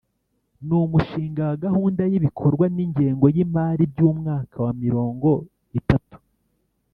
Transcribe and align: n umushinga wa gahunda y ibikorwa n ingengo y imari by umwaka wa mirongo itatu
n 0.67 0.69
umushinga 0.83 1.41
wa 1.49 1.57
gahunda 1.65 2.01
y 2.11 2.13
ibikorwa 2.19 2.65
n 2.75 2.77
ingengo 2.85 3.25
y 3.35 3.37
imari 3.45 3.83
by 3.91 3.99
umwaka 4.09 4.55
wa 4.65 4.71
mirongo 4.83 5.29
itatu 5.79 6.17